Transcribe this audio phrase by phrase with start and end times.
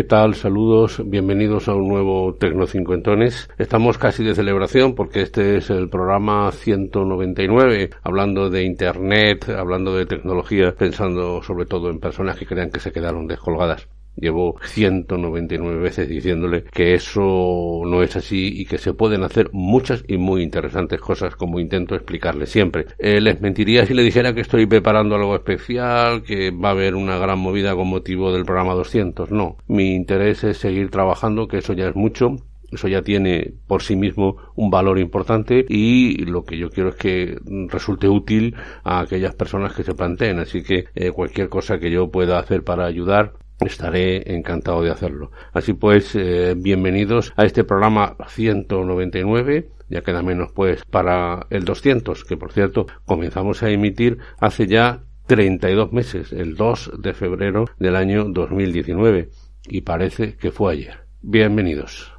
[0.00, 0.34] ¿Qué tal?
[0.34, 3.50] Saludos, bienvenidos a un nuevo Tecnocincuentones.
[3.58, 10.06] Estamos casi de celebración porque este es el programa 199, hablando de Internet, hablando de
[10.06, 13.88] tecnología, pensando sobre todo en personas que crean que se quedaron descolgadas.
[14.16, 20.04] Llevo 199 veces diciéndole que eso no es así y que se pueden hacer muchas
[20.06, 22.86] y muy interesantes cosas como intento explicarle siempre.
[22.98, 26.94] Eh, les mentiría si le dijera que estoy preparando algo especial, que va a haber
[26.94, 29.30] una gran movida con motivo del programa 200.
[29.30, 32.36] No, mi interés es seguir trabajando, que eso ya es mucho,
[32.70, 36.96] eso ya tiene por sí mismo un valor importante y lo que yo quiero es
[36.96, 37.36] que
[37.68, 40.38] resulte útil a aquellas personas que se planteen.
[40.38, 45.30] Así que eh, cualquier cosa que yo pueda hacer para ayudar estaré encantado de hacerlo.
[45.52, 49.68] Así pues, eh, bienvenidos a este programa 199.
[49.88, 55.02] Ya queda menos pues para el 200, que por cierto comenzamos a emitir hace ya
[55.26, 59.30] 32 meses, el 2 de febrero del año 2019.
[59.68, 61.00] Y parece que fue ayer.
[61.22, 62.12] Bienvenidos.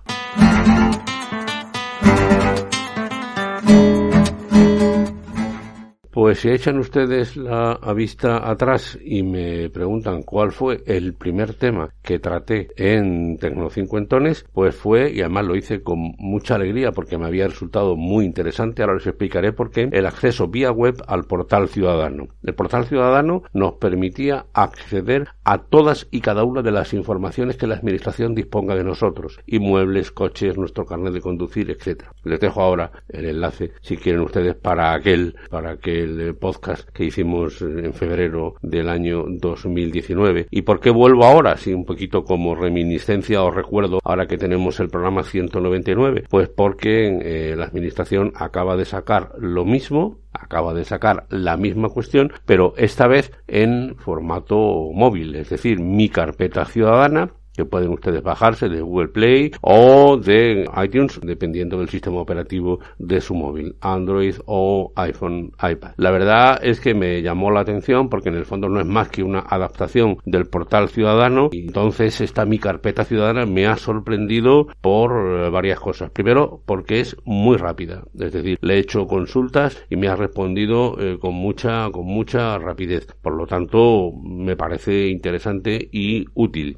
[6.12, 11.94] Pues si echan ustedes la vista atrás y me preguntan cuál fue el primer tema
[12.02, 17.28] que traté en Tecnocincuentones, pues fue, y además lo hice con mucha alegría porque me
[17.28, 21.70] había resultado muy interesante, ahora les explicaré por qué, el acceso vía web al portal
[21.70, 22.28] ciudadano.
[22.44, 27.68] El portal ciudadano nos permitía acceder a todas y cada una de las informaciones que
[27.68, 32.12] la administración disponga de nosotros, inmuebles, coches, nuestro carnet de conducir, etcétera.
[32.26, 37.06] Les dejo ahora el enlace si quieren ustedes para aquel, para que el podcast que
[37.06, 40.48] hicimos en febrero del año 2019.
[40.50, 41.58] ¿Y por qué vuelvo ahora?
[41.58, 46.26] Sí, un poquito como reminiscencia o recuerdo ahora que tenemos el programa 199.
[46.30, 51.90] Pues porque eh, la administración acaba de sacar lo mismo acaba de sacar la misma
[51.90, 58.24] cuestión, pero esta vez en formato móvil, es decir, mi carpeta ciudadana que pueden ustedes
[58.24, 64.36] bajarse de Google Play o de iTunes, dependiendo del sistema operativo de su móvil, Android
[64.46, 65.92] o iPhone, iPad.
[65.98, 69.10] La verdad es que me llamó la atención porque en el fondo no es más
[69.10, 74.68] que una adaptación del portal ciudadano y entonces esta mi carpeta ciudadana me ha sorprendido
[74.82, 76.12] por eh, varias cosas.
[76.12, 80.96] Primero, porque es muy rápida, es decir, le he hecho consultas y me ha respondido
[81.00, 83.08] eh, con mucha con mucha rapidez.
[83.22, 86.78] Por lo tanto, me parece interesante y útil.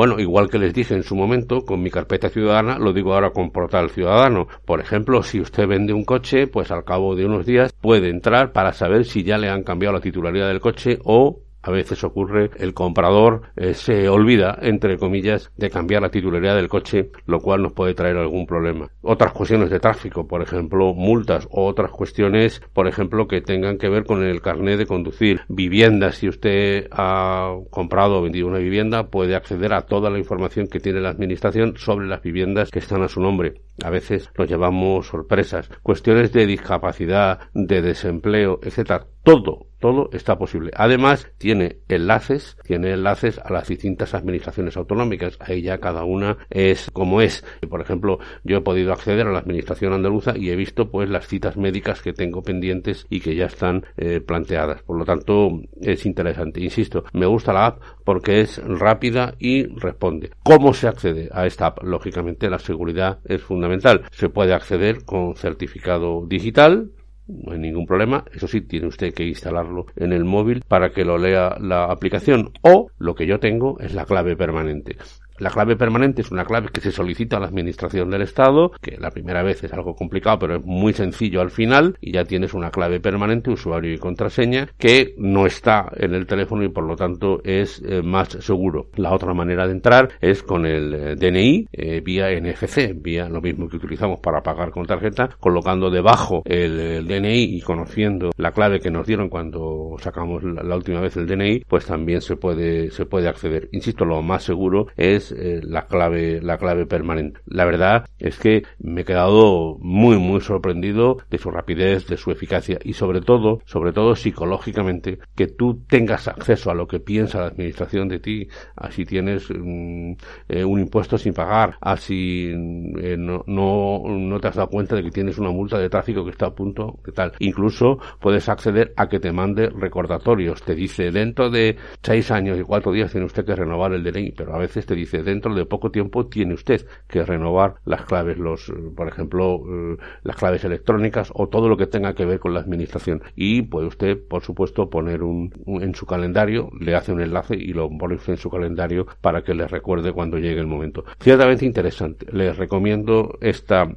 [0.00, 3.32] Bueno, igual que les dije en su momento, con mi carpeta ciudadana, lo digo ahora
[3.32, 4.48] con portal ciudadano.
[4.64, 8.52] Por ejemplo, si usted vende un coche, pues al cabo de unos días puede entrar
[8.52, 12.50] para saber si ya le han cambiado la titularidad del coche o a veces ocurre,
[12.56, 17.62] el comprador eh, se olvida, entre comillas, de cambiar la titularidad del coche, lo cual
[17.62, 18.88] nos puede traer algún problema.
[19.02, 23.88] Otras cuestiones de tráfico, por ejemplo, multas, o otras cuestiones, por ejemplo, que tengan que
[23.88, 25.40] ver con el carnet de conducir.
[25.48, 30.66] Viviendas, si usted ha comprado o vendido una vivienda, puede acceder a toda la información
[30.66, 33.60] que tiene la administración sobre las viviendas que están a su nombre.
[33.84, 35.70] A veces nos llevamos sorpresas.
[35.82, 39.06] Cuestiones de discapacidad, de desempleo, etcétera.
[39.30, 40.70] Todo todo está posible.
[40.76, 45.36] Además, tiene enlaces, tiene enlaces a las distintas administraciones autonómicas.
[45.40, 47.44] Ahí ya cada una es como es.
[47.68, 51.26] Por ejemplo, yo he podido acceder a la administración andaluza y he visto pues las
[51.26, 54.82] citas médicas que tengo pendientes y que ya están eh, planteadas.
[54.82, 56.60] Por lo tanto, es interesante.
[56.60, 60.30] Insisto, me gusta la app porque es rápida y responde.
[60.42, 61.82] ¿Cómo se accede a esta app?
[61.82, 64.02] Lógicamente, la seguridad es fundamental.
[64.12, 66.90] Se puede acceder con certificado digital,
[67.30, 68.24] no hay ningún problema.
[68.32, 72.52] Eso sí, tiene usted que instalarlo en el móvil para que lo lea la aplicación.
[72.62, 74.96] O lo que yo tengo es la clave permanente.
[75.40, 78.98] La clave permanente es una clave que se solicita a la administración del Estado, que
[78.98, 82.52] la primera vez es algo complicado, pero es muy sencillo al final, y ya tienes
[82.52, 86.94] una clave permanente, usuario y contraseña, que no está en el teléfono y por lo
[86.94, 88.88] tanto es eh, más seguro.
[88.96, 93.40] La otra manera de entrar es con el eh, DNI eh, vía NFC, vía lo
[93.40, 98.78] mismo que utilizamos para pagar con tarjeta, colocando debajo el, DNI y conociendo la clave
[98.78, 103.06] que nos dieron cuando sacamos la, última vez el DNI, pues también se puede se
[103.06, 103.70] puede acceder.
[103.72, 107.40] Insisto, lo más seguro es la clave la clave permanente.
[107.46, 112.30] La verdad es que me he quedado muy muy sorprendido de su rapidez, de su
[112.30, 117.40] eficacia y sobre todo, sobre todo psicológicamente, que tú tengas acceso a lo que piensa
[117.40, 120.12] la administración de ti, así tienes mm,
[120.48, 125.02] eh, un impuesto sin pagar, así eh, no, no, no te has dado cuenta de
[125.02, 127.32] que tienes una multa de tráfico que está a punto de tal.
[127.38, 130.62] Incluso puedes acceder a que te mande recordatorios.
[130.62, 134.32] Te dice dentro de seis años y cuatro días tiene usted que renovar el DNI,
[134.32, 138.38] pero a veces te dice dentro de poco tiempo tiene usted que renovar las claves,
[138.38, 142.54] los, por ejemplo, eh, las claves electrónicas o todo lo que tenga que ver con
[142.54, 143.22] la administración.
[143.34, 147.72] Y puede usted, por supuesto, poner un, en su calendario, le hace un enlace y
[147.72, 151.04] lo pone en su calendario para que le recuerde cuando llegue el momento.
[151.20, 152.26] Ciertamente interesante.
[152.32, 153.88] Les recomiendo esta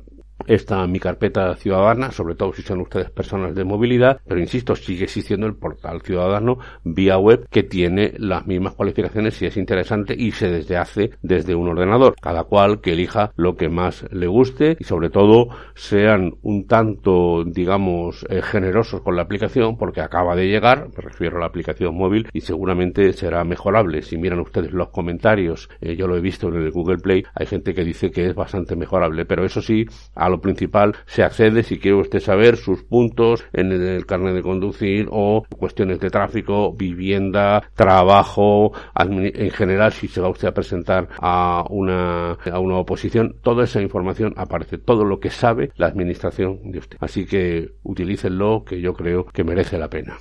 [0.48, 5.06] esta mi carpeta ciudadana, sobre todo si son ustedes personas de movilidad, pero insisto, sigue
[5.06, 10.32] existiendo el portal ciudadano vía web que tiene las mismas cualificaciones y es interesante y
[10.32, 12.16] se desde hace desde un ordenador.
[12.22, 17.44] Cada cual que elija lo que más le guste y sobre todo sean un tanto,
[17.46, 21.96] digamos, eh, generosos con la aplicación porque acaba de llegar, me refiero a la aplicación
[21.96, 24.02] móvil y seguramente será mejorable.
[24.02, 27.46] Si miran ustedes los comentarios, eh, yo lo he visto en el Google Play, hay
[27.46, 29.86] gente que dice que es bastante mejorable, pero eso sí,
[30.16, 34.42] a lo principal se accede si quiere usted saber sus puntos en el carnet de
[34.42, 41.08] conducir o cuestiones de tráfico, vivienda, trabajo, en general si se va usted a presentar
[41.20, 46.72] a una, a una oposición, toda esa información aparece, todo lo que sabe la administración
[46.72, 46.98] de usted.
[47.00, 50.18] Así que utilícenlo que yo creo que merece la pena.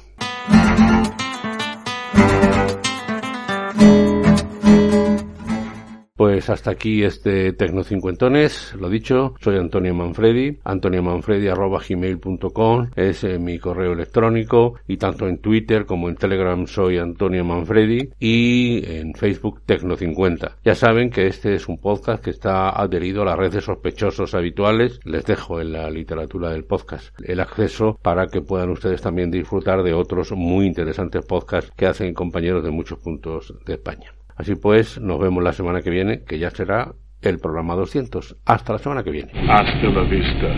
[6.42, 13.92] Pues hasta aquí este Tecnocincuentones, lo dicho, soy Antonio Manfredi, antoniomanfredi.gmail.com es eh, mi correo
[13.92, 20.56] electrónico y tanto en Twitter como en Telegram soy Antonio Manfredi y en Facebook Tecno50.
[20.64, 24.98] Ya saben que este es un podcast que está adherido a las redes sospechosos habituales,
[25.04, 29.84] les dejo en la literatura del podcast el acceso para que puedan ustedes también disfrutar
[29.84, 34.12] de otros muy interesantes podcasts que hacen compañeros de muchos puntos de España.
[34.36, 36.92] Así pues, nos vemos la semana que viene, que ya será
[37.22, 38.36] el programa 200.
[38.44, 39.32] Hasta la semana que viene.
[39.48, 40.48] Hasta la vista,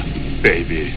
[0.42, 0.92] baby.